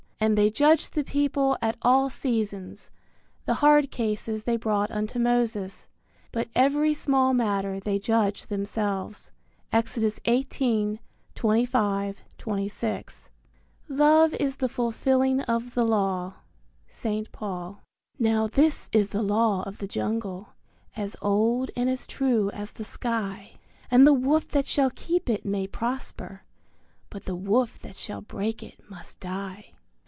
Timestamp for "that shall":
24.49-24.91, 27.79-28.21